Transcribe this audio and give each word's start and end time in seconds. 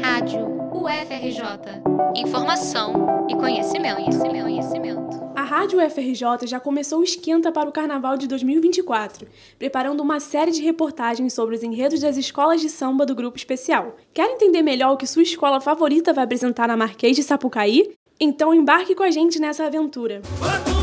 Rádio 0.00 0.46
UFRJ. 0.72 1.82
Informação 2.16 3.26
e 3.28 3.36
conhecimento, 3.36 3.96
conhecimento, 3.96 4.42
conhecimento. 4.42 5.32
A 5.36 5.42
Rádio 5.42 5.84
UFRJ 5.84 6.46
já 6.46 6.58
começou 6.58 7.00
o 7.00 7.04
esquenta 7.04 7.52
para 7.52 7.68
o 7.68 7.72
Carnaval 7.72 8.16
de 8.16 8.26
2024, 8.26 9.28
preparando 9.58 10.00
uma 10.02 10.20
série 10.20 10.50
de 10.50 10.62
reportagens 10.62 11.32
sobre 11.32 11.54
os 11.54 11.62
enredos 11.62 12.00
das 12.00 12.16
escolas 12.16 12.60
de 12.60 12.68
samba 12.68 13.06
do 13.06 13.14
Grupo 13.14 13.36
Especial. 13.36 13.96
Quer 14.12 14.30
entender 14.30 14.62
melhor 14.62 14.92
o 14.92 14.96
que 14.96 15.06
sua 15.06 15.22
escola 15.22 15.60
favorita 15.60 16.12
vai 16.12 16.24
apresentar 16.24 16.68
na 16.68 16.76
Marquês 16.76 17.16
de 17.16 17.22
Sapucaí? 17.22 17.92
Então 18.18 18.52
embarque 18.52 18.94
com 18.94 19.02
a 19.02 19.10
gente 19.10 19.38
nessa 19.38 19.64
aventura. 19.64 20.22
Esse 20.22 20.73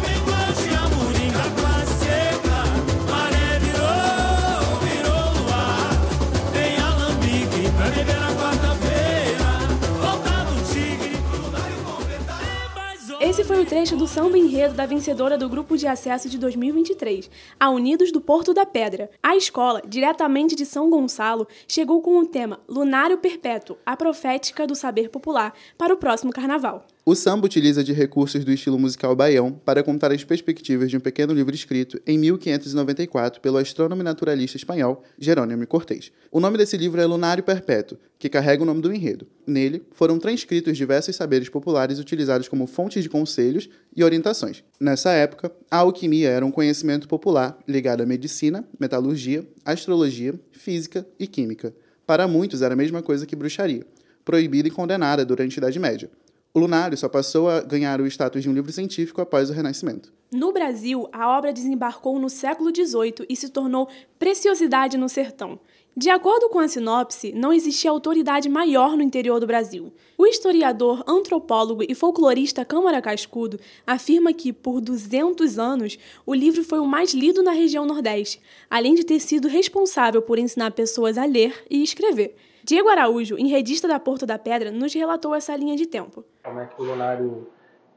foi 13.52 13.64
o 13.64 13.66
trecho 13.66 13.98
do 13.98 14.08
samba 14.08 14.38
enredo 14.38 14.76
da 14.76 14.86
vencedora 14.86 15.38
do 15.38 15.50
grupo 15.50 15.76
de 15.76 15.86
acesso 15.86 16.30
de 16.30 16.38
2023, 16.38 17.30
a 17.60 17.70
Unidos 17.70 18.10
do 18.10 18.22
Porto 18.22 18.54
da 18.54 18.66
Pedra. 18.66 19.10
A 19.22 19.36
escola, 19.36 19.82
diretamente 19.86 20.56
de 20.56 20.66
São 20.66 20.90
Gonçalo, 20.90 21.46
chegou 21.68 22.02
com 22.02 22.18
o 22.18 22.26
tema 22.26 22.62
Lunário 22.66 23.18
Perpétuo, 23.18 23.76
a 23.86 23.98
profética 23.98 24.66
do 24.66 24.74
saber 24.74 25.10
popular, 25.10 25.54
para 25.78 25.94
o 25.94 25.98
próximo 25.98 26.32
carnaval. 26.32 26.86
O 27.04 27.16
samba 27.16 27.48
utiliza 27.48 27.84
de 27.84 27.94
recursos 27.94 28.46
do 28.46 28.52
estilo 28.52 28.78
musical 28.78 29.16
baião 29.16 29.52
para 29.52 29.82
contar 29.82 30.12
as 30.12 30.24
perspectivas 30.24 30.88
de 30.88 30.98
um 30.98 31.00
pequeno 31.00 31.34
livro 31.34 31.56
escrito 31.56 32.00
em 32.06 32.16
1594 32.16 33.42
pelo 33.42 33.58
astrônomo 33.58 34.04
e 34.04 34.06
naturalista 34.06 34.56
espanhol 34.56 35.02
Jerônimo 35.18 35.66
Cortés. 35.66 36.12
O 36.32 36.40
nome 36.40 36.60
desse 36.60 36.78
livro 36.78 37.02
é 37.02 37.06
Lunário 37.08 37.44
Perpétuo, 37.44 37.98
que 38.20 38.30
carrega 38.30 38.62
o 38.62 38.68
nome 38.68 38.82
do 38.82 38.94
enredo. 38.94 39.26
Nele, 39.48 39.82
foram 39.92 40.20
transcritos 40.20 40.78
diversos 40.78 41.16
saberes 41.16 41.50
populares 41.50 41.98
utilizados 41.98 42.48
como 42.48 42.68
fontes 42.68 43.02
de 43.02 43.10
conselhos 43.10 43.68
e 43.96 44.04
orientações. 44.04 44.64
Nessa 44.80 45.10
época, 45.10 45.52
a 45.72 45.78
alquimia 45.78 46.30
era 46.30 46.46
um 46.46 46.52
conhecimento 46.52 47.08
popular 47.08 47.58
ligado 47.68 48.04
à 48.04 48.06
medicina, 48.06 48.64
metalurgia, 48.80 49.44
astrologia, 49.66 50.40
física 50.52 51.04
e 51.18 51.26
química. 51.26 51.74
Para 52.06 52.28
muitos 52.28 52.62
era 52.62 52.76
a 52.76 52.78
mesma 52.78 53.02
coisa 53.02 53.26
que 53.26 53.36
bruxaria, 53.36 53.88
proibida 54.24 54.68
e 54.68 54.72
condenada 54.72 55.26
durante 55.26 55.58
a 55.58 55.62
Idade 55.62 55.80
Média. 55.80 56.08
O 56.54 56.60
Lunário 56.60 56.98
só 56.98 57.08
passou 57.08 57.50
a 57.50 57.62
ganhar 57.62 58.02
o 58.02 58.08
status 58.08 58.44
de 58.44 58.50
um 58.50 58.54
livro 58.54 58.74
científico 58.74 59.22
após 59.22 59.50
o 59.50 59.54
Renascimento. 59.54 60.12
No 60.30 60.52
Brasil, 60.52 61.08
a 61.12 61.38
obra 61.38 61.54
desembarcou 61.54 62.20
no 62.20 62.30
século 62.30 62.76
XVIII 62.76 63.26
e 63.30 63.36
se 63.38 63.50
tornou 63.50 63.88
preciosidade 64.20 64.98
no 64.98 65.08
sertão. 65.08 65.60
De 65.96 66.10
acordo 66.10 66.50
com 66.50 66.60
a 66.60 66.68
sinopse, 66.68 67.34
não 67.34 67.54
existia 67.54 67.92
autoridade 67.92 68.50
maior 68.50 68.98
no 68.98 69.04
interior 69.04 69.40
do 69.40 69.48
Brasil. 69.48 69.94
O 70.18 70.26
historiador, 70.26 71.04
antropólogo 71.08 71.84
e 71.88 71.96
folclorista 71.96 72.66
Câmara 72.66 73.02
Cascudo 73.02 73.60
afirma 73.88 74.34
que, 74.34 74.52
por 74.52 74.82
200 74.82 75.58
anos, 75.58 75.98
o 76.26 76.34
livro 76.34 76.64
foi 76.64 76.80
o 76.80 76.86
mais 76.86 77.14
lido 77.14 77.44
na 77.44 77.52
região 77.52 77.86
Nordeste, 77.86 78.42
além 78.70 78.96
de 78.96 79.06
ter 79.06 79.20
sido 79.22 79.48
responsável 79.48 80.22
por 80.22 80.38
ensinar 80.38 80.72
pessoas 80.72 81.18
a 81.18 81.26
ler 81.26 81.66
e 81.70 81.82
escrever. 81.82 82.36
Diego 82.64 82.90
Araújo, 82.90 83.38
enredista 83.38 83.88
da 83.88 84.00
Porto 84.00 84.26
da 84.26 84.38
Pedra, 84.38 84.72
nos 84.72 84.94
relatou 84.94 85.34
essa 85.34 85.56
linha 85.56 85.76
de 85.76 85.86
tempo. 85.86 86.24
Como 86.52 86.60
é 86.60 86.66
que 86.66 86.82
o 86.82 86.84
lunário 86.84 87.48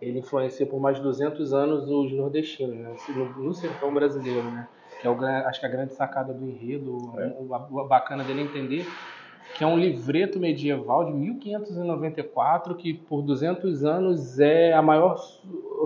ele 0.01 0.21
influencia 0.21 0.65
por 0.65 0.79
mais 0.79 0.97
de 0.97 1.03
200 1.03 1.53
anos 1.53 1.91
os 1.91 2.13
nordestinos, 2.13 2.77
né? 2.77 2.95
no, 3.09 3.45
no 3.45 3.53
sertão 3.53 3.93
brasileiro, 3.93 4.45
né? 4.45 4.69
Que 5.01 5.09
é 5.09 5.11
o, 5.11 5.25
acho 5.25 5.59
que 5.59 5.67
a 5.67 5.69
grande 5.69 5.93
sacada 5.93 6.33
do 6.33 6.49
enredo, 6.49 7.13
é. 7.19 7.35
o, 7.41 7.53
o 7.53 7.85
bacana 7.89 8.23
dele 8.23 8.43
é 8.43 8.45
entender 8.45 8.87
que 9.57 9.65
é 9.65 9.67
um 9.67 9.77
livreto 9.77 10.39
medieval 10.39 11.05
de 11.05 11.13
1594 11.13 12.77
que 12.77 12.95
por 12.95 13.23
200 13.23 13.85
anos 13.85 14.39
é 14.39 14.73
a 14.73 14.81
maior 14.81 15.17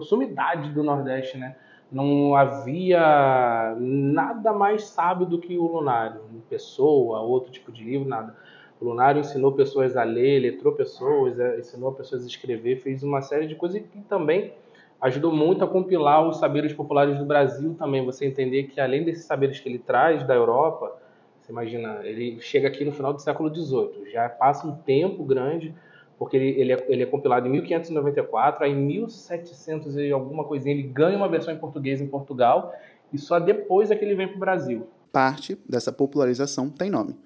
sumidade 0.02 0.70
do 0.70 0.82
Nordeste, 0.82 1.38
né? 1.38 1.56
Não 1.90 2.36
havia 2.36 3.74
nada 3.80 4.52
mais 4.52 4.84
sábio 4.84 5.24
do 5.24 5.38
que 5.38 5.56
o 5.56 5.66
Lunário, 5.66 6.20
pessoa, 6.50 7.20
outro 7.20 7.50
tipo 7.50 7.72
de 7.72 7.82
livro, 7.82 8.06
nada. 8.06 8.36
O 8.80 8.84
Lunário 8.84 9.20
ensinou 9.20 9.52
pessoas 9.52 9.96
a 9.96 10.04
ler, 10.04 10.38
letrou 10.38 10.72
pessoas, 10.72 11.38
é, 11.38 11.58
ensinou 11.58 11.92
pessoas 11.92 12.22
a 12.22 12.26
escrever, 12.26 12.76
fez 12.76 13.02
uma 13.02 13.20
série 13.20 13.46
de 13.46 13.56
coisas 13.56 13.82
que 13.82 14.00
também 14.02 14.52
ajudou 15.00 15.32
muito 15.32 15.64
a 15.64 15.68
compilar 15.68 16.26
os 16.26 16.38
saberes 16.38 16.72
populares 16.72 17.18
do 17.18 17.24
Brasil 17.24 17.74
também. 17.74 18.04
Você 18.04 18.24
entender 18.24 18.64
que 18.64 18.80
além 18.80 19.04
desses 19.04 19.24
saberes 19.24 19.58
que 19.58 19.68
ele 19.68 19.78
traz 19.78 20.24
da 20.24 20.34
Europa, 20.34 20.96
você 21.40 21.50
imagina, 21.50 22.00
ele 22.04 22.40
chega 22.40 22.68
aqui 22.68 22.84
no 22.84 22.92
final 22.92 23.12
do 23.12 23.20
século 23.20 23.52
XVIII, 23.52 24.12
já 24.12 24.28
passa 24.28 24.66
um 24.66 24.76
tempo 24.76 25.24
grande, 25.24 25.74
porque 26.16 26.36
ele, 26.36 26.60
ele, 26.60 26.72
é, 26.72 26.86
ele 26.88 27.02
é 27.02 27.06
compilado 27.06 27.48
em 27.48 27.50
1594, 27.50 28.64
aí 28.64 28.72
em 28.72 28.76
1700 28.76 29.96
e 29.96 30.12
alguma 30.12 30.44
coisinha 30.44 30.74
ele 30.74 30.84
ganha 30.84 31.16
uma 31.16 31.28
versão 31.28 31.52
em 31.52 31.58
português 31.58 32.00
em 32.00 32.06
Portugal, 32.06 32.72
e 33.12 33.18
só 33.18 33.40
depois 33.40 33.90
é 33.90 33.96
que 33.96 34.04
ele 34.04 34.14
vem 34.14 34.28
para 34.28 34.36
o 34.36 34.40
Brasil. 34.40 34.86
Parte 35.12 35.58
dessa 35.68 35.92
popularização 35.92 36.68
tem 36.68 36.90
nome 36.90 37.16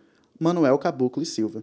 Manuel 0.43 0.77
Caboclo 0.77 1.23
e 1.23 1.27
Silva. 1.27 1.63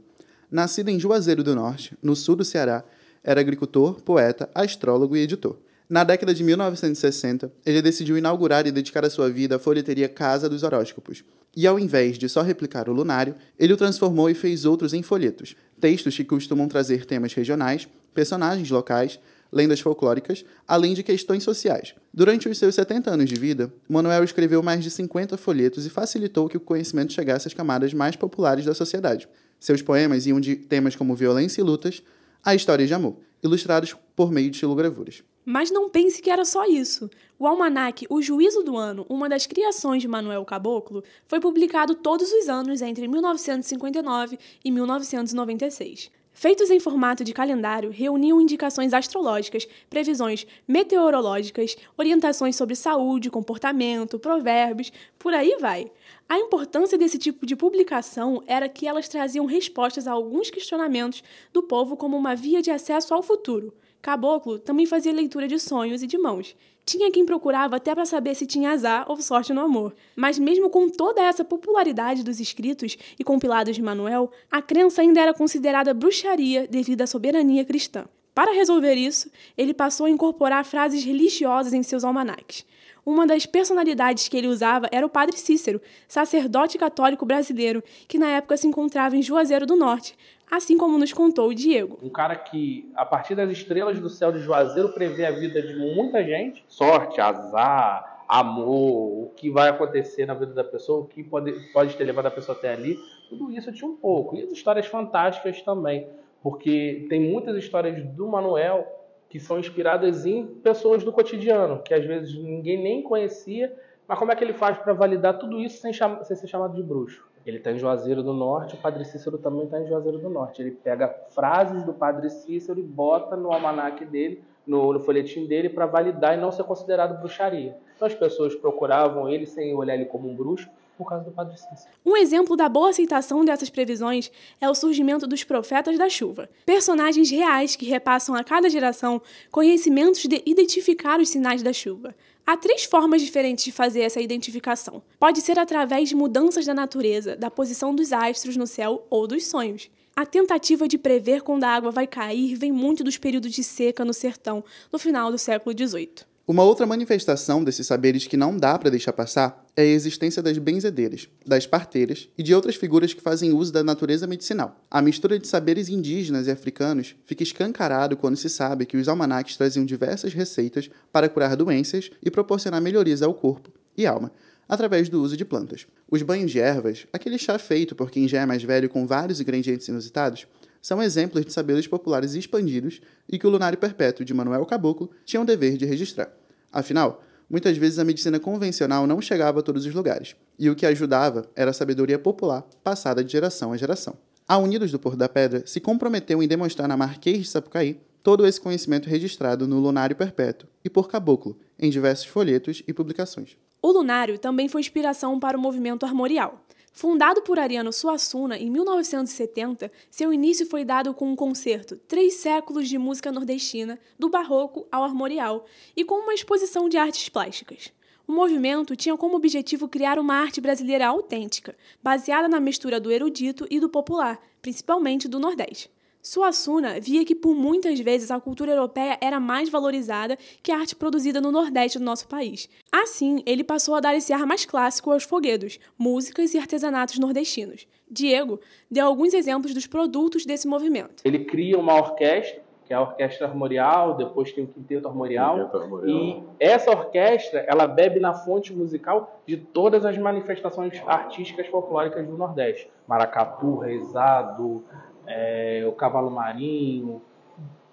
Nascido 0.50 0.90
em 0.90 1.00
Juazeiro 1.00 1.44
do 1.44 1.54
Norte, 1.54 1.98
no 2.02 2.16
sul 2.16 2.38
do 2.38 2.46
Ceará, 2.46 2.84
era 3.22 3.42
agricultor, 3.42 4.02
poeta, 4.02 4.50
astrólogo 4.56 5.18
e 5.18 5.20
editor. 5.20 5.58
Na 5.90 6.04
década 6.04 6.34
de 6.34 6.44
1960, 6.44 7.52
ele 7.66 7.82
decidiu 7.82 8.18
inaugurar 8.18 8.66
e 8.66 8.72
dedicar 8.72 9.04
a 9.04 9.10
sua 9.10 9.30
vida 9.30 9.58
à 9.58 9.60
folheteria 9.60 10.08
Casa 10.08 10.48
dos 10.48 10.64
Horóscopos. 10.64 11.24
E 11.58 11.68
ao 11.68 11.78
invés 11.78 12.18
de 12.18 12.30
só 12.30 12.42
replicar 12.42 12.88
o 12.88 12.94
lunário, 12.94 13.36
ele 13.58 13.74
o 13.74 13.78
transformou 13.78 14.30
e 14.30 14.34
fez 14.34 14.66
outros 14.66 14.94
em 14.94 15.04
folhetos, 15.04 15.56
textos 15.82 16.16
que 16.16 16.24
costumam 16.24 16.68
trazer 16.68 17.06
temas 17.06 17.34
regionais, 17.34 17.88
personagens 18.14 18.70
locais, 18.70 19.20
lendas 19.52 19.80
folclóricas, 19.80 20.46
além 20.68 20.94
de 20.94 21.04
questões 21.04 21.44
sociais. 21.44 21.96
Durante 22.14 22.48
os 22.48 22.58
seus 22.58 22.76
70 22.76 23.12
anos 23.12 23.30
de 23.30 23.36
vida, 23.36 23.74
Manuel 23.88 24.24
escreveu 24.24 24.62
mais 24.62 24.84
de 24.84 24.92
50 24.92 25.38
folhetos 25.38 25.86
e 25.86 25.90
facilitou 25.90 26.48
que 26.48 26.58
o 26.58 26.62
conhecimento 26.62 27.14
chegasse 27.14 27.48
às 27.48 27.54
camadas 27.54 27.94
mais 27.94 28.16
populares 28.16 28.66
da 28.66 28.74
sociedade. 28.74 29.28
Seus 29.60 29.82
poemas 29.82 30.26
iam 30.26 30.40
de 30.40 30.56
temas 30.56 30.96
como 30.96 31.16
violência 31.16 31.62
e 31.62 31.64
lutas 31.64 32.02
a 32.44 32.56
histórias 32.56 32.88
de 32.88 32.94
amor, 32.94 33.18
ilustrados 33.44 33.96
por 34.16 34.32
meio 34.32 34.50
de 34.50 34.56
estilogravuras. 34.56 35.24
Mas 35.46 35.72
não 35.72 35.90
pense 35.90 36.22
que 36.22 36.30
era 36.30 36.46
só 36.46 36.66
isso. 36.66 37.10
O 37.38 37.48
almanaque 37.48 38.06
O 38.10 38.22
Juízo 38.22 38.62
do 38.62 38.78
Ano, 38.78 39.06
uma 39.10 39.28
das 39.28 39.48
criações 39.48 40.02
de 40.02 40.08
Manuel 40.08 40.46
Caboclo, 40.46 41.04
foi 41.28 41.40
publicado 41.40 41.96
todos 41.96 42.32
os 42.32 42.48
anos 42.48 42.82
entre 42.82 43.08
1959 43.08 44.38
e 44.64 44.72
1996 44.72 46.12
feitos 46.40 46.70
em 46.70 46.80
formato 46.80 47.22
de 47.22 47.34
calendário, 47.34 47.92
reuniam 47.92 48.40
indicações 48.40 48.94
astrológicas, 48.94 49.68
previsões 49.90 50.48
meteorológicas, 50.66 51.76
orientações 51.98 52.56
sobre 52.56 52.78
saúde, 52.78 53.30
comportamento, 53.30 54.18
provérbios, 54.18 54.90
por 55.18 55.34
aí 55.34 55.58
vai. 55.60 55.92
A 56.30 56.40
importância 56.40 56.98
desse 56.98 57.18
tipo 57.18 57.46
de 57.46 57.58
publicação 57.58 58.42
era 58.48 58.70
que 58.70 58.88
elas 58.88 59.10
traziam 59.10 59.46
respostas 59.46 60.08
a 60.08 60.14
alguns 60.14 60.50
questionamentos 60.50 61.22
do 61.52 61.62
povo 61.62 61.98
como 61.98 62.16
uma 62.16 62.38
via 62.38 62.62
de 62.62 62.72
acesso 62.72 63.14
ao 63.14 63.22
futuro. 63.22 63.74
Caboclo 64.02 64.58
também 64.60 64.86
fazia 64.86 65.12
leitura 65.12 65.46
de 65.46 65.60
sonhos 65.60 66.02
e 66.02 66.08
de 66.08 66.18
mãos. 66.18 66.56
Tinha 66.90 67.12
quem 67.12 67.24
procurava 67.24 67.76
até 67.76 67.94
para 67.94 68.04
saber 68.04 68.34
se 68.34 68.48
tinha 68.48 68.72
azar 68.72 69.06
ou 69.08 69.16
sorte 69.18 69.54
no 69.54 69.62
amor. 69.62 69.94
Mas 70.16 70.40
mesmo 70.40 70.72
com 70.72 70.90
toda 70.90 71.22
essa 71.22 71.46
popularidade 71.46 72.24
dos 72.24 72.40
escritos 72.40 72.98
e 73.20 73.24
compilados 73.24 73.76
de 73.76 73.82
Manuel, 73.84 74.32
a 74.50 74.60
crença 74.60 75.04
ainda 75.04 75.22
era 75.22 75.32
considerada 75.32 75.94
bruxaria 75.94 76.68
devido 76.68 77.04
à 77.04 77.06
soberania 77.06 77.64
cristã. 77.64 78.06
Para 78.34 78.56
resolver 78.56 78.96
isso, 78.96 79.30
ele 79.56 79.72
passou 79.72 80.08
a 80.08 80.10
incorporar 80.10 80.66
frases 80.66 81.04
religiosas 81.04 81.74
em 81.74 81.84
seus 81.84 82.04
almanaques. 82.04 82.66
Uma 83.06 83.28
das 83.28 83.46
personalidades 83.46 84.28
que 84.28 84.36
ele 84.36 84.48
usava 84.48 84.90
era 84.92 85.06
o 85.06 85.10
padre 85.10 85.38
Cícero, 85.38 85.80
sacerdote 86.08 86.78
católico 86.80 87.24
brasileiro, 87.24 87.84
que 88.08 88.18
na 88.18 88.30
época 88.30 88.58
se 88.58 88.66
encontrava 88.66 89.16
em 89.16 89.22
Juazeiro 89.22 89.68
do 89.68 89.76
Norte, 89.76 90.18
assim 90.50 90.78
como 90.78 90.98
nos 90.98 91.14
contou 91.14 91.50
o 91.50 91.54
Diego. 91.54 92.00
Um 92.02 92.10
cara 92.10 92.36
que, 92.36 92.90
a 92.96 93.06
partir 93.06 93.36
das 93.36 93.50
estrelas 93.52 94.00
do 94.00 94.10
céu 94.10 94.32
de 94.32 94.40
Juazeiro, 94.40 94.90
prevê 94.90 95.26
a 95.26 95.32
vida 95.32 95.62
de 95.62 95.76
muita 95.76 96.24
gente. 96.24 96.64
Sorte, 96.68 97.22
azar, 97.22 98.24
amor, 98.28 99.26
o 99.26 99.34
que 99.36 99.50
vai 99.50 99.70
acontecer 99.70 100.26
na 100.26 100.34
vida 100.34 100.54
da 100.54 100.64
pessoa, 100.64 101.02
o 101.02 101.06
que 101.06 101.24
pode, 101.24 101.52
pode 101.72 101.96
ter 101.96 102.04
levado 102.04 102.28
a 102.28 102.32
pessoa 102.32 102.58
até 102.58 102.74
ali. 102.74 102.98
Tudo 103.28 103.52
isso 103.52 103.72
tinha 103.72 103.90
um 103.90 103.96
pouco. 103.96 104.36
E 104.36 104.44
as 104.44 104.52
histórias 104.52 104.86
fantásticas 104.86 105.62
também. 105.62 106.08
Porque 106.42 107.06
tem 107.10 107.20
muitas 107.20 107.56
histórias 107.58 108.04
do 108.16 108.28
Manuel 108.28 108.88
que 109.30 109.40
são 109.40 109.60
inspiradas 109.60 110.26
em 110.26 110.46
pessoas 110.46 111.04
do 111.04 111.12
cotidiano, 111.14 111.84
que 111.84 111.94
às 111.94 112.04
vezes 112.04 112.34
ninguém 112.36 112.82
nem 112.82 113.04
conhecia, 113.04 113.72
mas 114.08 114.18
como 114.18 114.32
é 114.32 114.36
que 114.36 114.44
ele 114.44 114.54
faz 114.54 114.78
para 114.80 114.92
validar 114.92 115.38
tudo 115.38 115.60
isso 115.60 115.80
sem, 115.80 115.94
sem 115.94 116.36
ser 116.36 116.48
chamado 116.48 116.74
de 116.74 116.82
bruxo? 116.82 117.29
Ele 117.46 117.58
está 117.58 117.72
em 117.72 117.80
Juazeiro 117.80 118.22
do 118.22 118.34
Norte, 118.34 118.76
o 118.76 118.78
Padre 118.78 119.06
Cícero 119.06 119.38
também 119.38 119.64
está 119.64 119.80
em 119.80 119.88
Juazeiro 119.88 120.18
do 120.18 120.30
Norte. 120.30 120.62
Ele 120.62 120.72
pega 120.72 121.08
frases 121.30 121.84
do 121.84 121.94
Padre 121.94 122.30
Cícero 122.30 122.80
e 122.80 122.84
bota 122.84 123.36
no 123.36 123.52
almanaque 123.52 124.06
dele, 124.06 124.44
no, 124.68 124.94
no 124.94 125.00
folhetim 125.00 125.46
dele, 125.48 125.70
para 125.70 125.86
validar 125.86 126.38
e 126.38 126.42
não 126.42 126.52
ser 126.52 126.64
considerado 126.64 127.20
bruxaria. 127.20 127.76
Então 127.96 128.08
as 128.08 128.14
pessoas 128.14 128.56
procuravam 128.56 129.28
ele 129.28 129.46
sem 129.46 129.74
olhar 129.74 129.96
ele 129.96 130.06
como 130.06 130.30
um 130.30 130.36
bruxo, 130.36 130.70
por 131.00 131.08
causa 131.08 131.24
do 131.24 131.32
Padre 131.32 131.58
Cícero. 131.58 131.90
Um 132.06 132.18
exemplo 132.18 132.58
da 132.58 132.68
boa 132.68 132.90
aceitação 132.90 133.46
dessas 133.46 133.70
previsões 133.70 134.30
é 134.60 134.70
o 134.70 134.76
surgimento 134.76 135.26
dos 135.26 135.46
profetas 135.46 135.98
da 135.98 136.10
chuva, 136.10 136.50
personagens 136.66 137.32
reais 137.32 137.78
que 137.78 137.86
repassam 137.86 138.36
a 138.36 138.44
cada 138.44 138.70
geração 138.70 139.22
conhecimentos 139.50 140.24
de 140.24 140.44
identificar 140.46 141.22
os 141.22 141.30
sinais 141.30 141.64
da 141.64 141.72
chuva. 141.72 142.14
Há 142.46 142.58
três 142.58 142.84
formas 142.84 143.22
diferentes 143.22 143.64
de 143.64 143.72
fazer 143.72 144.02
essa 144.02 144.20
identificação. 144.20 145.02
Pode 145.18 145.40
ser 145.40 145.58
através 145.58 146.10
de 146.10 146.16
mudanças 146.16 146.66
da 146.66 146.74
natureza, 146.74 147.38
da 147.38 147.50
posição 147.50 147.96
dos 147.96 148.12
astros 148.12 148.58
no 148.58 148.68
céu 148.68 149.08
ou 149.10 149.26
dos 149.26 149.48
sonhos. 149.48 149.90
A 150.14 150.26
tentativa 150.26 150.86
de 150.86 150.98
prever 150.98 151.44
quando 151.44 151.64
a 151.64 151.70
água 151.70 151.92
vai 151.92 152.06
cair 152.06 152.56
vem 152.56 152.74
muito 152.74 153.06
dos 153.06 153.18
períodos 153.18 153.54
de 153.54 153.64
seca 153.64 154.04
no 154.04 154.14
sertão, 154.14 154.66
no 154.92 155.00
final 155.00 155.32
do 155.32 155.38
século 155.38 155.74
XVIII. 155.74 156.28
Uma 156.50 156.64
outra 156.64 156.88
manifestação 156.88 157.64
desses 157.64 157.86
saberes 157.86 158.26
que 158.26 158.36
não 158.36 158.58
dá 158.58 158.76
para 158.76 158.90
deixar 158.90 159.14
passar 159.14 159.64
é 159.76 159.84
a 159.84 159.86
existência 159.86 160.42
das 160.42 160.58
benzedeiras, 160.58 161.30
das 161.46 161.68
parteiras 161.68 162.28
e 162.36 162.42
de 162.42 162.56
outras 162.56 162.76
figuras 162.76 163.14
que 163.14 163.22
fazem 163.22 163.54
uso 163.54 163.72
da 163.72 163.84
natureza 163.84 164.26
medicinal. 164.26 164.84
A 164.90 165.00
mistura 165.00 165.38
de 165.38 165.48
saberes 165.48 165.90
indígenas 165.90 166.48
e 166.48 166.52
africanos 166.52 167.16
fica 167.24 167.44
escancarado 167.44 168.18
quando 168.18 168.36
se 168.36 168.50
sabe 168.50 168.88
que 168.88 168.98
os 168.98 169.08
almanaques 169.08 169.58
traziam 169.58 169.86
diversas 169.86 170.34
receitas 170.34 170.90
para 171.12 171.30
curar 171.30 171.56
doenças 171.56 172.10
e 172.20 172.32
proporcionar 172.32 172.82
melhorias 172.82 173.22
ao 173.22 173.36
corpo 173.36 173.70
e 173.96 174.08
alma, 174.08 174.32
através 174.68 175.08
do 175.08 175.22
uso 175.22 175.38
de 175.38 175.46
plantas. 175.46 175.86
Os 176.10 176.24
banhos 176.24 176.50
de 176.50 176.60
ervas, 176.60 177.06
aquele 177.14 177.38
chá 177.38 177.60
feito 177.60 177.94
por 177.94 178.10
quem 178.10 178.28
já 178.28 178.42
é 178.42 178.46
mais 178.48 178.64
velho 178.64 178.90
com 178.90 179.06
vários 179.06 179.40
ingredientes 179.40 179.88
inusitados, 179.88 180.48
são 180.82 181.00
exemplos 181.00 181.46
de 181.46 181.54
saberes 181.54 181.86
populares 181.86 182.34
expandidos 182.34 183.02
e 183.32 183.38
que 183.38 183.46
o 183.46 183.52
Lunário 183.52 183.78
Perpétuo 183.78 184.26
de 184.26 184.34
Manuel 184.34 184.66
Caboclo 184.66 185.12
tinha 185.24 185.42
o 185.42 185.46
dever 185.46 185.78
de 185.78 185.86
registrar. 185.86 186.39
Afinal, 186.72 187.24
muitas 187.50 187.78
vezes 187.78 188.00
a 188.00 188.04
medicina 188.04 188.40
convencional 188.40 189.08
não 189.08 189.22
chegava 189.22 189.60
a 189.60 189.64
todos 189.64 189.86
os 189.86 189.94
lugares, 189.94 190.36
e 190.58 190.70
o 190.70 190.76
que 190.76 190.86
ajudava 190.86 191.50
era 191.56 191.72
a 191.72 191.74
sabedoria 191.74 192.20
popular 192.20 192.64
passada 192.84 193.24
de 193.24 193.32
geração 193.32 193.72
a 193.72 193.78
geração. 193.78 194.18
A 194.48 194.58
Unidos 194.58 194.92
do 194.92 195.00
Porto 195.00 195.18
da 195.18 195.30
Pedra 195.30 195.64
se 195.66 195.80
comprometeu 195.80 196.42
em 196.42 196.48
demonstrar 196.48 196.88
na 196.88 196.98
Marquês 196.98 197.40
de 197.40 197.48
Sapucaí 197.48 198.00
todo 198.24 198.46
esse 198.46 198.60
conhecimento 198.60 199.08
registrado 199.08 199.68
no 199.68 199.80
Lunário 199.80 200.16
Perpétuo 200.16 200.68
e 200.84 200.90
por 200.90 201.08
Caboclo, 201.08 201.58
em 201.78 201.90
diversos 201.90 202.26
folhetos 202.26 202.84
e 202.88 202.94
publicações. 202.94 203.58
O 203.82 203.92
lunário 203.92 204.38
também 204.38 204.68
foi 204.68 204.82
inspiração 204.82 205.40
para 205.40 205.58
o 205.58 205.62
movimento 205.62 206.06
armorial. 206.06 206.66
Fundado 207.00 207.42
por 207.44 207.58
Ariano 207.58 207.94
Suassuna 207.94 208.58
em 208.58 208.70
1970, 208.70 209.90
seu 210.12 210.34
início 210.34 210.66
foi 210.66 210.84
dado 210.84 211.14
com 211.14 211.32
um 211.32 211.36
concerto 211.36 211.96
Três 211.96 212.34
Séculos 212.34 212.90
de 212.90 212.98
Música 212.98 213.32
Nordestina, 213.32 213.98
do 214.20 214.28
Barroco 214.28 214.86
ao 214.92 215.06
Armorial, 215.06 215.66
e 215.96 216.04
com 216.04 216.16
uma 216.16 216.34
exposição 216.34 216.90
de 216.90 216.98
artes 216.98 217.30
plásticas. 217.30 217.94
O 218.28 218.34
movimento 218.34 218.98
tinha 218.98 219.16
como 219.16 219.38
objetivo 219.38 219.88
criar 219.88 220.20
uma 220.20 220.34
arte 220.34 220.60
brasileira 220.60 221.08
autêntica, 221.08 221.74
baseada 222.04 222.50
na 222.50 222.60
mistura 222.60 223.00
do 223.00 223.10
erudito 223.10 223.66
e 223.70 223.80
do 223.80 223.88
popular, 223.88 224.38
principalmente 224.62 225.26
do 225.26 225.40
Nordeste. 225.40 225.90
Suassuna 226.22 227.00
via 227.00 227.24
que 227.24 227.34
por 227.34 227.56
muitas 227.56 228.00
vezes 228.00 228.30
a 228.30 228.40
cultura 228.40 228.72
europeia 228.72 229.18
era 229.22 229.40
mais 229.40 229.70
valorizada 229.70 230.38
que 230.62 230.72
a 230.72 230.78
arte 230.78 230.96
produzida 230.96 231.40
no 231.40 231.52
Nordeste 231.52 231.98
do 231.98 232.04
nosso 232.04 232.28
país. 232.28 232.70
Assim, 232.92 233.42
ele 233.46 233.64
passou 233.64 233.96
a 233.96 234.00
dar 234.00 234.16
esse 234.16 234.34
ar 234.34 234.46
mais 234.46 234.66
clássico 234.66 235.12
aos 235.12 235.24
foguedos, 235.24 235.80
músicas 235.98 236.54
e 236.54 236.58
artesanatos 236.58 237.18
nordestinos. 237.20 237.88
Diego 238.10 238.60
deu 238.90 239.06
alguns 239.06 239.34
exemplos 239.34 239.74
dos 239.74 239.88
produtos 239.88 240.46
desse 240.46 240.68
movimento. 240.68 241.24
Ele 241.24 241.46
cria 241.46 241.78
uma 241.78 241.94
orquestra, 241.94 242.62
que 242.86 242.94
é 242.94 242.96
a 242.96 243.02
Orquestra 243.02 243.48
Armorial, 243.48 244.18
depois 244.18 244.52
tem 244.52 244.64
o 244.64 244.68
Quinteto 244.68 245.08
Armorial, 245.08 245.58
Quinteto 245.60 245.78
Armorial. 245.78 246.18
e 246.18 246.44
essa 246.60 246.90
orquestra, 246.90 247.60
ela 247.68 247.86
bebe 247.86 248.20
na 248.20 248.34
fonte 248.34 248.74
musical 248.74 249.40
de 249.46 249.58
todas 249.58 250.06
as 250.06 250.18
manifestações 250.18 251.00
artísticas 251.06 251.68
folclóricas 251.68 252.26
do 252.26 252.36
Nordeste. 252.36 252.90
Maracatu, 253.08 253.78
rezado, 253.78 254.84
é, 255.30 255.86
o 255.88 255.92
cavalo 255.92 256.32
marinho, 256.32 257.22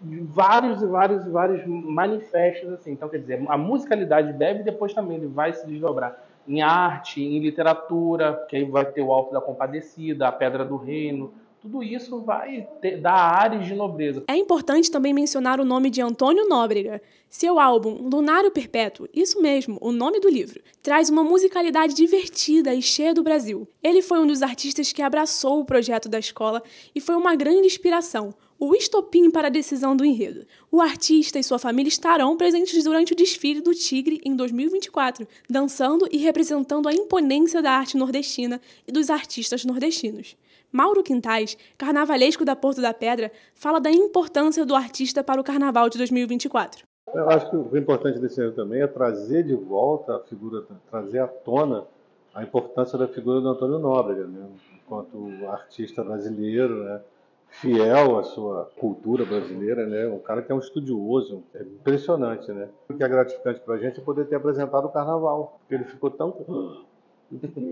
vários 0.00 0.82
e 0.82 0.86
vários 0.86 1.26
e 1.26 1.30
vários 1.30 1.66
manifestos 1.66 2.72
assim. 2.72 2.92
Então, 2.92 3.08
quer 3.08 3.18
dizer, 3.18 3.44
a 3.46 3.58
musicalidade 3.58 4.32
bebe 4.32 4.60
e 4.60 4.64
depois 4.64 4.94
também 4.94 5.18
ele 5.18 5.26
vai 5.26 5.52
se 5.52 5.66
desdobrar 5.66 6.18
em 6.48 6.62
arte, 6.62 7.22
em 7.22 7.38
literatura, 7.40 8.46
que 8.48 8.56
aí 8.56 8.64
vai 8.64 8.86
ter 8.86 9.02
o 9.02 9.12
Alto 9.12 9.32
da 9.32 9.40
Compadecida, 9.40 10.28
a 10.28 10.32
Pedra 10.32 10.64
do 10.64 10.76
Reino. 10.76 11.32
Tudo 11.66 11.82
isso 11.82 12.20
vai 12.20 12.68
ter, 12.80 13.00
dar 13.00 13.12
ares 13.12 13.66
de 13.66 13.74
nobreza. 13.74 14.22
É 14.28 14.36
importante 14.36 14.88
também 14.88 15.12
mencionar 15.12 15.58
o 15.58 15.64
nome 15.64 15.90
de 15.90 16.00
Antônio 16.00 16.48
Nóbrega. 16.48 17.02
Seu 17.28 17.58
álbum 17.58 18.08
Lunário 18.08 18.52
Perpétuo, 18.52 19.08
isso 19.12 19.42
mesmo, 19.42 19.76
o 19.80 19.90
nome 19.90 20.20
do 20.20 20.28
livro, 20.28 20.62
traz 20.80 21.10
uma 21.10 21.24
musicalidade 21.24 21.92
divertida 21.92 22.72
e 22.72 22.80
cheia 22.80 23.12
do 23.12 23.24
Brasil. 23.24 23.66
Ele 23.82 24.00
foi 24.00 24.20
um 24.20 24.26
dos 24.28 24.42
artistas 24.42 24.92
que 24.92 25.02
abraçou 25.02 25.58
o 25.58 25.64
projeto 25.64 26.08
da 26.08 26.20
escola 26.20 26.62
e 26.94 27.00
foi 27.00 27.16
uma 27.16 27.34
grande 27.34 27.66
inspiração, 27.66 28.32
o 28.60 28.72
estopim 28.72 29.28
para 29.28 29.48
a 29.48 29.50
decisão 29.50 29.96
do 29.96 30.04
enredo. 30.04 30.46
O 30.70 30.80
artista 30.80 31.36
e 31.36 31.42
sua 31.42 31.58
família 31.58 31.88
estarão 31.88 32.36
presentes 32.36 32.84
durante 32.84 33.12
o 33.12 33.16
desfile 33.16 33.60
do 33.60 33.74
Tigre 33.74 34.20
em 34.24 34.36
2024, 34.36 35.26
dançando 35.50 36.08
e 36.12 36.18
representando 36.18 36.88
a 36.88 36.94
imponência 36.94 37.60
da 37.60 37.72
arte 37.72 37.96
nordestina 37.96 38.60
e 38.86 38.92
dos 38.92 39.10
artistas 39.10 39.64
nordestinos. 39.64 40.36
Mauro 40.76 41.02
Quintais, 41.02 41.56
carnavalesco 41.78 42.44
da 42.44 42.54
Porto 42.54 42.82
da 42.82 42.92
Pedra, 42.92 43.32
fala 43.54 43.80
da 43.80 43.90
importância 43.90 44.66
do 44.66 44.74
artista 44.74 45.24
para 45.24 45.40
o 45.40 45.44
carnaval 45.44 45.88
de 45.88 45.96
2024. 45.96 46.84
Eu 47.14 47.30
acho 47.30 47.48
que 47.48 47.56
o 47.56 47.78
importante 47.78 48.18
desse 48.18 48.42
ano 48.42 48.52
também 48.52 48.82
é 48.82 48.86
trazer 48.86 49.42
de 49.42 49.54
volta 49.54 50.16
a 50.16 50.20
figura, 50.20 50.66
trazer 50.90 51.20
à 51.20 51.26
tona 51.26 51.86
a 52.34 52.42
importância 52.42 52.98
da 52.98 53.08
figura 53.08 53.40
do 53.40 53.48
Antônio 53.48 53.78
Nóbrega, 53.78 54.26
né? 54.26 54.46
enquanto 54.74 55.30
artista 55.48 56.04
brasileiro, 56.04 56.84
né? 56.84 57.00
fiel 57.48 58.18
à 58.18 58.22
sua 58.24 58.70
cultura 58.78 59.24
brasileira, 59.24 59.86
né? 59.86 60.06
Um 60.08 60.18
cara 60.18 60.42
que 60.42 60.52
é 60.52 60.54
um 60.54 60.58
estudioso, 60.58 61.42
é 61.54 61.62
impressionante, 61.62 62.52
né? 62.52 62.68
O 62.90 62.92
que 62.92 63.02
é 63.02 63.08
gratificante 63.08 63.60
para 63.60 63.76
a 63.76 63.78
gente 63.78 63.98
é 63.98 64.02
poder 64.02 64.26
ter 64.26 64.34
apresentado 64.34 64.84
o 64.84 64.90
Carnaval, 64.90 65.58
porque 65.60 65.74
ele 65.74 65.84
ficou 65.84 66.10
tão 66.10 66.30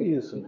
isso? 0.00 0.44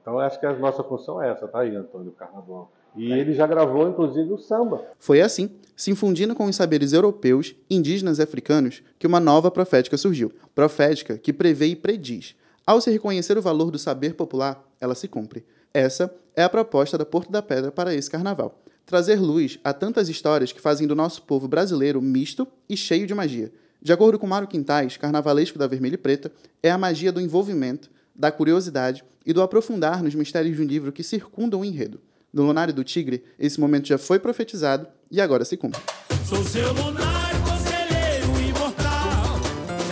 Então 0.00 0.18
acho 0.18 0.38
que 0.38 0.46
a 0.46 0.52
nossa 0.58 0.82
função 0.82 1.22
é 1.22 1.30
essa, 1.30 1.48
tá 1.48 1.60
aí, 1.60 1.74
Antônio 1.74 2.12
Carnaval. 2.12 2.70
E 2.96 3.12
ele 3.12 3.32
já 3.32 3.46
gravou, 3.46 3.88
inclusive, 3.88 4.32
o 4.32 4.38
samba. 4.38 4.84
Foi 4.98 5.20
assim, 5.20 5.50
se 5.74 5.90
infundindo 5.90 6.34
com 6.34 6.44
os 6.44 6.54
saberes 6.54 6.92
europeus, 6.92 7.56
indígenas 7.68 8.18
e 8.18 8.22
africanos, 8.22 8.82
que 8.98 9.06
uma 9.06 9.18
nova 9.18 9.50
profética 9.50 9.96
surgiu. 9.96 10.32
Profética 10.54 11.18
que 11.18 11.32
prevê 11.32 11.66
e 11.66 11.76
prediz. 11.76 12.36
Ao 12.66 12.80
se 12.80 12.90
reconhecer 12.90 13.36
o 13.36 13.42
valor 13.42 13.70
do 13.70 13.78
saber 13.78 14.14
popular, 14.14 14.64
ela 14.80 14.94
se 14.94 15.08
cumpre. 15.08 15.44
Essa 15.72 16.14
é 16.36 16.42
a 16.42 16.48
proposta 16.48 16.96
da 16.96 17.04
Porto 17.04 17.32
da 17.32 17.42
Pedra 17.42 17.72
para 17.72 17.94
esse 17.94 18.10
carnaval. 18.10 18.60
Trazer 18.86 19.16
luz 19.16 19.58
a 19.64 19.72
tantas 19.72 20.08
histórias 20.08 20.52
que 20.52 20.60
fazem 20.60 20.86
do 20.86 20.94
nosso 20.94 21.22
povo 21.22 21.48
brasileiro 21.48 22.00
misto 22.00 22.46
e 22.68 22.76
cheio 22.76 23.06
de 23.06 23.14
magia. 23.14 23.52
De 23.82 23.92
acordo 23.92 24.18
com 24.18 24.26
Mário 24.26 24.48
Quintais, 24.48 24.96
carnavalesco 24.96 25.58
da 25.58 25.66
Vermelha 25.66 25.94
e 25.94 25.98
Preta, 25.98 26.32
é 26.62 26.70
a 26.70 26.78
magia 26.78 27.12
do 27.12 27.20
envolvimento, 27.20 27.90
da 28.14 28.30
curiosidade 28.30 29.04
e 29.24 29.32
do 29.32 29.42
aprofundar 29.42 30.02
nos 30.02 30.14
mistérios 30.14 30.56
de 30.56 30.62
um 30.62 30.66
livro 30.66 30.92
que 30.92 31.02
circundam 31.02 31.60
o 31.60 31.64
enredo. 31.64 32.00
No 32.32 32.42
Lunário 32.42 32.74
do 32.74 32.84
Tigre, 32.84 33.24
esse 33.38 33.60
momento 33.60 33.88
já 33.88 33.96
foi 33.96 34.18
profetizado 34.18 34.86
e 35.10 35.20
agora 35.20 35.44
se 35.44 35.56
cumpre. 35.56 35.80
Sou 36.28 36.42
seu 36.44 36.72
lunário, 36.72 37.40
conselheiro 37.42 38.40
imortal. 38.48 39.38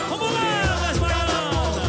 Vamos 0.09 0.33
lá, 0.33 0.93
Esmeralda! 0.93 1.83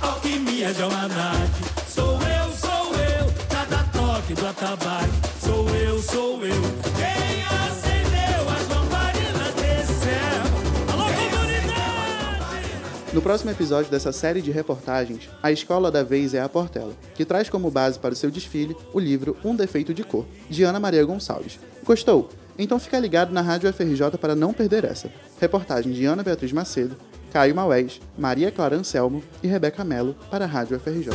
Alquimia 0.00 0.72
de 0.72 0.82
almanac. 0.82 1.50
Sou 1.88 2.14
eu, 2.14 2.52
sou 2.52 2.94
eu, 2.94 3.32
cada 3.48 3.84
toque 3.84 4.34
do 4.34 4.46
atabaque. 4.46 4.91
No 13.12 13.20
próximo 13.20 13.50
episódio 13.50 13.90
dessa 13.90 14.10
série 14.10 14.40
de 14.40 14.50
reportagens, 14.50 15.28
a 15.42 15.52
escola 15.52 15.90
da 15.90 16.02
vez 16.02 16.32
é 16.32 16.40
a 16.40 16.48
Portela, 16.48 16.94
que 17.14 17.26
traz 17.26 17.50
como 17.50 17.70
base 17.70 17.98
para 17.98 18.14
o 18.14 18.16
seu 18.16 18.30
desfile 18.30 18.74
o 18.90 18.98
livro 18.98 19.36
Um 19.44 19.54
Defeito 19.54 19.92
de 19.92 20.02
Cor, 20.02 20.24
de 20.48 20.62
Ana 20.62 20.80
Maria 20.80 21.04
Gonçalves. 21.04 21.60
Gostou? 21.84 22.30
Então 22.58 22.80
fica 22.80 22.98
ligado 22.98 23.30
na 23.30 23.42
Rádio 23.42 23.70
FRJ 23.70 24.16
para 24.18 24.34
não 24.34 24.54
perder 24.54 24.84
essa. 24.84 25.12
Reportagem 25.38 25.92
de 25.92 26.06
Ana 26.06 26.22
Beatriz 26.22 26.52
Macedo, 26.52 26.96
Caio 27.30 27.54
Maués, 27.54 28.00
Maria 28.16 28.50
Clara 28.50 28.76
Anselmo 28.76 29.22
e 29.42 29.46
Rebeca 29.46 29.84
Melo 29.84 30.16
para 30.30 30.46
a 30.46 30.48
Rádio 30.48 30.80
FRJ. 30.80 31.10